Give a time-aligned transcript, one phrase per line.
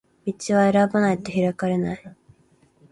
[0.25, 2.15] 道は選ばないと開かれない